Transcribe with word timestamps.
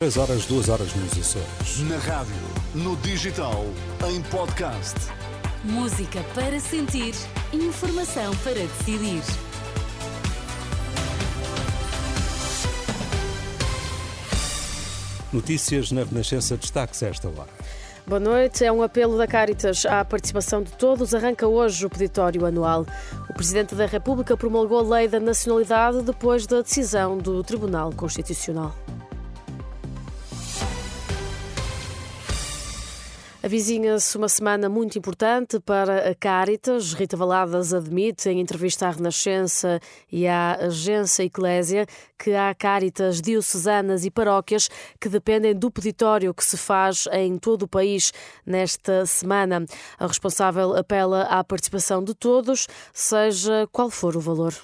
3 0.00 0.16
horas, 0.16 0.46
2 0.46 0.68
horas 0.68 0.94
nos 0.94 1.18
Açores. 1.18 1.80
Na 1.90 1.98
rádio, 1.98 2.32
no 2.72 2.94
digital, 2.98 3.64
em 4.08 4.22
podcast. 4.30 4.94
Música 5.64 6.22
para 6.36 6.60
sentir, 6.60 7.16
informação 7.52 8.32
para 8.44 8.54
decidir. 8.54 9.20
Notícias 15.32 15.90
na 15.90 16.04
Renascença 16.04 16.56
destaques 16.56 17.02
a 17.02 17.08
esta 17.08 17.26
hora. 17.26 17.48
Boa 18.06 18.20
noite. 18.20 18.64
É 18.64 18.70
um 18.70 18.84
apelo 18.84 19.18
da 19.18 19.26
Caritas 19.26 19.84
à 19.84 20.04
participação 20.04 20.62
de 20.62 20.70
todos. 20.74 21.12
Arranca 21.12 21.48
hoje 21.48 21.84
o 21.84 21.90
peditório 21.90 22.46
anual. 22.46 22.86
O 23.28 23.34
Presidente 23.34 23.74
da 23.74 23.86
República 23.86 24.36
promulgou 24.36 24.78
a 24.78 24.96
lei 24.96 25.08
da 25.08 25.18
nacionalidade 25.18 26.02
depois 26.02 26.46
da 26.46 26.62
decisão 26.62 27.18
do 27.18 27.42
Tribunal 27.42 27.92
Constitucional. 27.92 28.72
Avizinha-se 33.48 34.14
uma 34.18 34.28
semana 34.28 34.68
muito 34.68 34.98
importante 34.98 35.58
para 35.58 36.10
a 36.10 36.14
Caritas. 36.14 36.92
Rita 36.92 37.16
Valadas 37.16 37.72
admite 37.72 38.28
em 38.28 38.40
entrevista 38.40 38.86
à 38.86 38.90
Renascença 38.90 39.80
e 40.12 40.26
à 40.26 40.66
agência 40.66 41.22
Eclésia 41.22 41.86
que 42.18 42.34
há 42.34 42.54
Caritas 42.54 43.22
diocesanas 43.22 44.04
e 44.04 44.10
paróquias 44.10 44.68
que 45.00 45.08
dependem 45.08 45.54
do 45.54 45.70
peditório 45.70 46.34
que 46.34 46.44
se 46.44 46.58
faz 46.58 47.08
em 47.10 47.38
todo 47.38 47.62
o 47.62 47.68
país 47.68 48.12
nesta 48.44 49.06
semana. 49.06 49.64
A 49.98 50.06
responsável 50.06 50.76
apela 50.76 51.22
à 51.22 51.42
participação 51.42 52.04
de 52.04 52.14
todos, 52.14 52.66
seja 52.92 53.66
qual 53.72 53.88
for 53.88 54.14
o 54.14 54.20
valor 54.20 54.54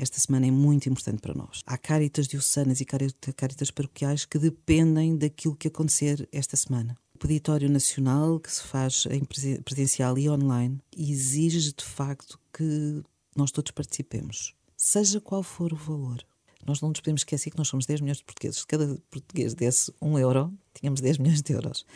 esta 0.00 0.20
semana 0.20 0.46
é 0.46 0.50
muito 0.52 0.88
importante 0.88 1.20
para 1.20 1.34
nós. 1.34 1.60
Há 1.66 1.76
caritas 1.76 2.28
diocesanas 2.28 2.80
e 2.80 2.84
caritas 2.84 3.72
paroquiais 3.72 4.24
que 4.24 4.38
dependem 4.38 5.16
daquilo 5.16 5.56
que 5.56 5.66
acontecer 5.66 6.28
esta 6.30 6.56
semana. 6.56 6.96
Peditório 7.18 7.68
nacional, 7.68 8.40
que 8.40 8.50
se 8.50 8.62
faz 8.62 9.06
em 9.10 9.22
presencial 9.62 10.16
e 10.18 10.28
online, 10.30 10.80
exige 10.96 11.72
de 11.72 11.84
facto 11.84 12.38
que 12.52 13.02
nós 13.36 13.50
todos 13.50 13.70
participemos, 13.72 14.54
seja 14.76 15.20
qual 15.20 15.42
for 15.42 15.72
o 15.72 15.76
valor. 15.76 16.24
Nós 16.66 16.80
não 16.80 16.88
nos 16.90 17.00
podemos 17.00 17.20
esquecer 17.20 17.50
que 17.50 17.58
nós 17.58 17.68
somos 17.68 17.86
10 17.86 18.00
milhões 18.00 18.18
de 18.18 18.24
portugueses. 18.24 18.60
Se 18.60 18.66
cada 18.66 18.98
português 19.10 19.54
desse 19.54 19.92
um 20.02 20.18
euro, 20.18 20.52
tínhamos 20.74 21.00
10 21.00 21.18
milhões 21.18 21.42
de 21.42 21.52
euros. 21.52 21.86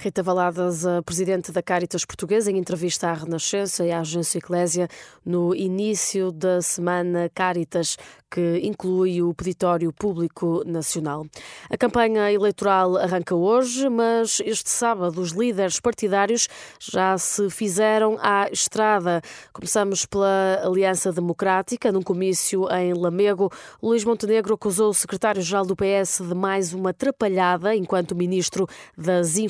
Rita 0.00 0.22
Valadas, 0.22 0.86
a 0.86 1.02
presidente 1.02 1.50
da 1.50 1.60
Caritas 1.60 2.04
Portuguesa, 2.04 2.52
em 2.52 2.56
entrevista 2.56 3.08
à 3.08 3.14
Renascença 3.14 3.84
e 3.84 3.90
à 3.90 3.98
agência 3.98 4.38
Eclésia, 4.38 4.88
no 5.26 5.52
início 5.52 6.30
da 6.30 6.62
semana 6.62 7.28
Caritas, 7.34 7.96
que 8.30 8.60
inclui 8.62 9.22
o 9.22 9.34
Peditório 9.34 9.92
Público 9.92 10.62
Nacional. 10.64 11.26
A 11.68 11.76
campanha 11.76 12.30
eleitoral 12.30 12.96
arranca 12.96 13.34
hoje, 13.34 13.88
mas 13.88 14.40
este 14.44 14.70
sábado 14.70 15.20
os 15.20 15.32
líderes 15.32 15.80
partidários 15.80 16.48
já 16.78 17.16
se 17.18 17.50
fizeram 17.50 18.18
à 18.20 18.48
estrada. 18.52 19.20
Começamos 19.52 20.06
pela 20.06 20.60
Aliança 20.62 21.10
Democrática, 21.10 21.90
num 21.90 22.02
comício 22.02 22.68
em 22.70 22.92
Lamego. 22.92 23.50
Luís 23.82 24.04
Montenegro 24.04 24.54
acusou 24.54 24.90
o 24.90 24.94
secretário-geral 24.94 25.64
do 25.64 25.74
PS 25.74 26.20
de 26.20 26.34
mais 26.34 26.72
uma 26.72 26.90
atrapalhada 26.90 27.74
enquanto 27.74 28.14
ministro 28.14 28.68
das 28.96 29.36
Infraestruturas. 29.36 29.47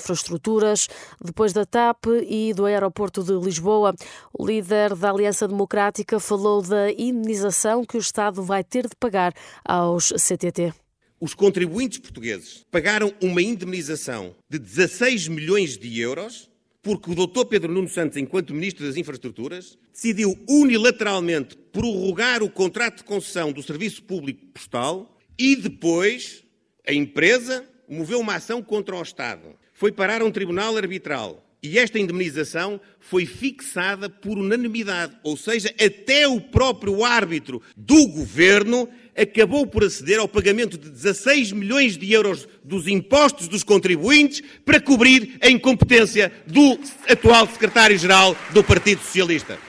Depois 1.23 1.53
da 1.53 1.65
TAP 1.65 2.07
e 2.27 2.53
do 2.55 2.65
aeroporto 2.65 3.23
de 3.23 3.33
Lisboa, 3.33 3.95
o 4.33 4.47
líder 4.47 4.95
da 4.95 5.11
Aliança 5.11 5.47
Democrática 5.47 6.21
falou 6.21 6.63
da 6.63 6.91
indenização 6.93 7.85
que 7.85 7.97
o 7.97 8.01
Estado 8.01 8.43
vai 8.43 8.63
ter 8.63 8.89
de 8.89 8.97
pagar 8.97 9.33
aos 9.65 10.13
CTT. 10.17 10.73
Os 11.21 11.35
contribuintes 11.35 11.99
portugueses 11.99 12.65
pagaram 12.71 13.13
uma 13.21 13.43
indemnização 13.43 14.37
de 14.49 14.59
16 14.59 15.29
milhões 15.29 15.77
de 15.77 16.01
euros 16.01 16.49
porque 16.81 17.11
o 17.11 17.15
Dr. 17.15 17.45
Pedro 17.45 17.73
Nuno 17.73 17.89
Santos, 17.89 18.17
enquanto 18.17 18.55
Ministro 18.55 18.87
das 18.87 18.97
Infraestruturas, 18.97 19.77
decidiu 19.93 20.39
unilateralmente 20.49 21.57
prorrogar 21.73 22.43
o 22.43 22.49
contrato 22.49 22.99
de 22.99 23.05
concessão 23.05 23.53
do 23.53 23.63
Serviço 23.63 24.03
Público 24.05 24.47
Postal 24.47 25.19
e 25.39 25.57
depois 25.57 26.45
a 26.87 26.93
empresa 26.93 27.65
moveu 27.89 28.21
uma 28.21 28.37
ação 28.37 28.63
contra 28.63 28.97
o 28.97 29.03
Estado. 29.03 29.55
Foi 29.79 29.93
parar 29.93 30.23
a 30.23 30.25
um 30.25 30.31
tribunal 30.33 30.77
arbitral 30.77 31.47
e 31.63 31.79
esta 31.79 32.01
indemnização 32.01 32.81
foi 32.99 33.25
fixada 33.25 34.11
por 34.11 34.37
unanimidade, 34.37 35.13
ou 35.23 35.37
seja, 35.37 35.73
até 35.81 36.27
o 36.27 36.41
próprio 36.41 37.05
árbitro 37.05 37.63
do 37.77 38.09
governo 38.09 38.89
acabou 39.17 39.69
por 39.69 39.85
aceder 39.85 40.19
ao 40.19 40.27
pagamento 40.27 40.77
de 40.77 40.91
16 40.91 41.53
milhões 41.53 41.97
de 41.97 42.13
euros 42.13 42.49
dos 42.65 42.89
impostos 42.89 43.47
dos 43.47 43.63
contribuintes 43.63 44.43
para 44.65 44.81
cobrir 44.81 45.39
a 45.41 45.49
incompetência 45.49 46.33
do 46.45 46.77
atual 47.09 47.47
secretário-geral 47.47 48.37
do 48.53 48.65
Partido 48.65 49.01
Socialista. 49.01 49.68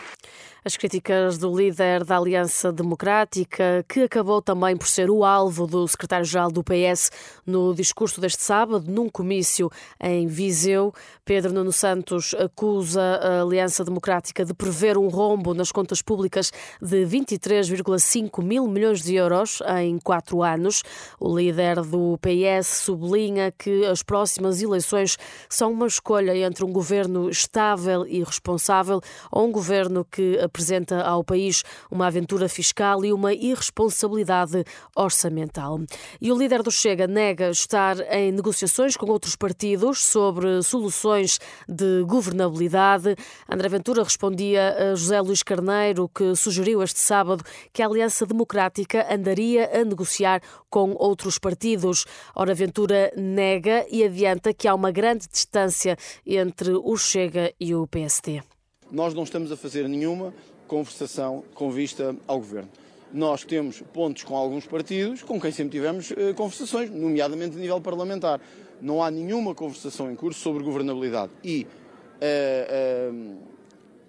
As 0.63 0.75
críticas 0.75 1.37
do 1.37 1.55
líder 1.55 2.03
da 2.03 2.17
Aliança 2.17 2.69
Democrática, 2.69 3.85
que 3.87 4.01
acabou 4.01 4.41
também 4.41 4.75
por 4.75 4.87
ser 4.87 5.09
o 5.09 5.23
alvo 5.23 5.65
do 5.65 5.87
secretário-geral 5.87 6.51
do 6.51 6.61
PS 6.61 7.11
no 7.45 7.73
discurso 7.73 8.19
deste 8.19 8.43
sábado, 8.43 8.91
num 8.91 9.07
comício 9.07 9.71
em 10.01 10.27
Viseu. 10.27 10.93
Pedro 11.23 11.53
Nuno 11.53 11.71
Santos 11.71 12.33
acusa 12.33 13.01
a 13.01 13.41
Aliança 13.41 13.85
Democrática 13.85 14.43
de 14.43 14.53
prever 14.53 14.97
um 14.97 15.07
rombo 15.07 15.53
nas 15.53 15.71
contas 15.71 16.01
públicas 16.01 16.51
de 16.81 17.05
23,5 17.05 18.43
mil 18.43 18.67
milhões 18.67 19.01
de 19.01 19.15
euros 19.15 19.61
em 19.79 19.97
quatro 19.97 20.43
anos. 20.43 20.83
O 21.17 21.37
líder 21.37 21.79
do 21.83 22.17
PS 22.17 22.67
sublinha 22.67 23.53
que 23.57 23.85
as 23.85 24.03
próximas 24.03 24.61
eleições 24.61 25.17
são 25.47 25.71
uma 25.71 25.87
escolha 25.87 26.35
entre 26.35 26.65
um 26.65 26.71
governo 26.73 27.29
estável 27.29 28.05
e 28.05 28.21
responsável 28.21 28.99
ou 29.31 29.47
um 29.47 29.51
governo 29.53 30.03
que 30.03 30.48
apresenta 30.49 31.01
ao 31.01 31.23
país 31.23 31.63
uma 31.89 32.07
aventura 32.07 32.49
fiscal 32.49 33.05
e 33.05 33.13
uma 33.13 33.33
irresponsabilidade 33.33 34.65
orçamental. 34.95 35.79
E 36.19 36.31
o 36.31 36.37
líder 36.37 36.61
do 36.63 36.71
Chega 36.71 37.07
nega 37.07 37.49
estar 37.49 37.99
em 38.11 38.31
negociações 38.31 38.97
com 38.97 39.05
outros 39.05 39.35
partidos 39.35 40.03
sobre 40.03 40.61
soluções 40.63 41.39
de 41.67 42.03
governabilidade. 42.03 43.15
André 43.47 43.69
Ventura 43.69 44.03
respondia 44.03 44.91
a 44.91 44.95
José 44.95 45.21
Luís 45.21 45.43
Carneiro, 45.43 46.09
que 46.09 46.35
sugeriu 46.35 46.81
este 46.81 46.99
sábado 46.99 47.43
que 47.71 47.81
a 47.81 47.85
Aliança 47.87 48.25
Democrática 48.25 49.07
andaria 49.13 49.69
a 49.73 49.85
negociar 49.85 50.41
com 50.69 50.95
outros 50.97 51.37
partidos. 51.37 52.05
Ora, 52.35 52.53
Ventura 52.53 53.11
nega 53.15 53.85
e 53.91 54.03
adianta 54.03 54.53
que 54.53 54.67
há 54.67 54.73
uma 54.73 54.91
grande 54.91 55.27
distância 55.27 55.95
entre 56.25 56.71
o 56.71 56.97
Chega 56.97 57.53
e 57.59 57.75
o 57.75 57.87
PSD. 57.87 58.41
Nós 58.91 59.13
não 59.13 59.23
estamos 59.23 59.51
a 59.51 59.57
fazer 59.57 59.87
nenhuma 59.87 60.33
conversação 60.67 61.43
com 61.53 61.71
vista 61.71 62.15
ao 62.27 62.37
governo. 62.37 62.69
Nós 63.11 63.43
temos 63.43 63.81
pontos 63.93 64.23
com 64.23 64.35
alguns 64.35 64.67
partidos 64.67 65.23
com 65.23 65.39
quem 65.39 65.51
sempre 65.51 65.71
tivemos 65.71 66.11
eh, 66.11 66.33
conversações, 66.33 66.91
nomeadamente 66.91 67.55
a 67.55 67.59
nível 67.59 67.81
parlamentar. 67.81 68.39
Não 68.79 69.03
há 69.03 69.09
nenhuma 69.09 69.55
conversação 69.55 70.11
em 70.11 70.15
curso 70.15 70.39
sobre 70.39 70.63
governabilidade. 70.63 71.31
E 71.43 71.65
eh, 72.21 72.67
eh, 72.69 73.35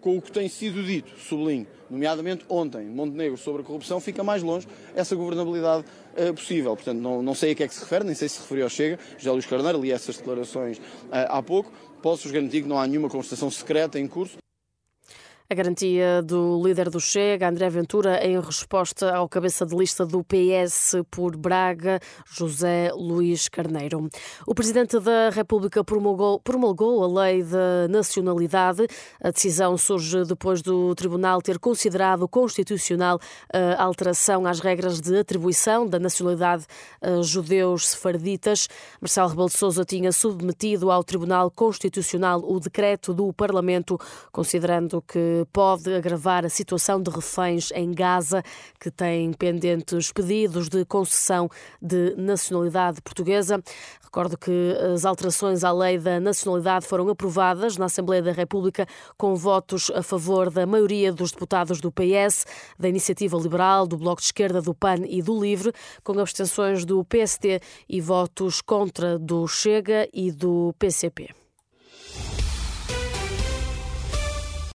com 0.00 0.16
o 0.16 0.22
que 0.22 0.32
tem 0.32 0.48
sido 0.48 0.82
dito, 0.82 1.12
sublinho, 1.18 1.66
nomeadamente 1.88 2.44
ontem, 2.48 2.86
Montenegro, 2.86 3.36
sobre 3.36 3.62
a 3.62 3.64
corrupção, 3.64 4.00
fica 4.00 4.24
mais 4.24 4.42
longe 4.42 4.66
essa 4.94 5.14
governabilidade 5.14 5.84
uh, 6.16 6.32
possível. 6.34 6.74
Portanto, 6.74 6.98
não, 6.98 7.22
não 7.22 7.34
sei 7.34 7.52
a 7.52 7.54
que 7.54 7.62
é 7.62 7.68
que 7.68 7.74
se 7.74 7.80
refere, 7.80 8.04
nem 8.04 8.14
sei 8.14 8.28
se 8.28 8.40
referiu 8.40 8.64
ao 8.64 8.70
Chega. 8.70 8.98
José 9.18 9.30
Luís 9.30 9.46
Carneiro 9.46 9.80
li 9.80 9.92
essas 9.92 10.16
declarações 10.16 10.78
uh, 10.78 11.28
há 11.28 11.42
pouco. 11.42 11.70
Posso-vos 12.02 12.32
garantir 12.32 12.62
que 12.62 12.68
não 12.68 12.78
há 12.78 12.86
nenhuma 12.86 13.10
conversação 13.10 13.50
secreta 13.50 13.98
em 13.98 14.08
curso. 14.08 14.39
A 15.52 15.56
garantia 15.56 16.22
do 16.22 16.62
líder 16.64 16.88
do 16.90 17.00
Chega, 17.00 17.48
André 17.48 17.68
Ventura, 17.68 18.24
em 18.24 18.38
resposta 18.38 19.12
ao 19.12 19.28
cabeça 19.28 19.66
de 19.66 19.74
lista 19.74 20.06
do 20.06 20.22
PS 20.22 20.94
por 21.10 21.36
Braga, 21.36 21.98
José 22.24 22.92
Luís 22.94 23.48
Carneiro. 23.48 24.08
O 24.46 24.54
Presidente 24.54 25.00
da 25.00 25.28
República 25.30 25.82
promulgou, 25.82 26.38
promulgou 26.38 27.02
a 27.02 27.24
lei 27.24 27.42
da 27.42 27.88
nacionalidade. 27.88 28.86
A 29.20 29.32
decisão 29.32 29.76
surge 29.76 30.22
depois 30.22 30.62
do 30.62 30.94
Tribunal 30.94 31.42
ter 31.42 31.58
considerado 31.58 32.28
constitucional 32.28 33.18
a 33.52 33.82
alteração 33.82 34.46
às 34.46 34.60
regras 34.60 35.00
de 35.00 35.18
atribuição 35.18 35.84
da 35.84 35.98
nacionalidade 35.98 36.64
a 37.02 37.22
judeus 37.22 37.88
sefarditas. 37.88 38.68
Marcelo 39.00 39.30
Rebelo 39.30 39.48
de 39.48 39.58
Sousa 39.58 39.84
tinha 39.84 40.12
submetido 40.12 40.92
ao 40.92 41.02
Tribunal 41.02 41.50
Constitucional 41.50 42.40
o 42.40 42.60
decreto 42.60 43.12
do 43.12 43.32
Parlamento, 43.32 43.98
considerando 44.30 45.02
que 45.02 45.39
pode 45.46 45.92
agravar 45.94 46.44
a 46.44 46.48
situação 46.48 47.02
de 47.02 47.10
reféns 47.10 47.70
em 47.72 47.92
Gaza, 47.92 48.42
que 48.78 48.90
tem 48.90 49.32
pendentes 49.32 50.12
pedidos 50.12 50.68
de 50.68 50.84
concessão 50.84 51.48
de 51.80 52.14
nacionalidade 52.16 53.00
portuguesa. 53.02 53.62
Recordo 54.02 54.36
que 54.36 54.76
as 54.92 55.04
alterações 55.04 55.62
à 55.62 55.72
lei 55.72 55.98
da 55.98 56.18
nacionalidade 56.18 56.86
foram 56.86 57.08
aprovadas 57.08 57.76
na 57.76 57.86
Assembleia 57.86 58.22
da 58.22 58.32
República 58.32 58.86
com 59.16 59.36
votos 59.36 59.90
a 59.94 60.02
favor 60.02 60.50
da 60.50 60.66
maioria 60.66 61.12
dos 61.12 61.30
deputados 61.30 61.80
do 61.80 61.92
PS, 61.92 62.44
da 62.78 62.88
Iniciativa 62.88 63.36
Liberal, 63.36 63.86
do 63.86 63.96
Bloco 63.96 64.20
de 64.20 64.26
Esquerda, 64.26 64.60
do 64.60 64.74
PAN 64.74 65.06
e 65.06 65.22
do 65.22 65.40
LIVRE, 65.40 65.72
com 66.02 66.18
abstenções 66.18 66.84
do 66.84 67.04
PST 67.04 67.60
e 67.88 68.00
votos 68.00 68.60
contra 68.60 69.18
do 69.18 69.46
Chega 69.46 70.08
e 70.12 70.32
do 70.32 70.74
PCP. 70.78 71.39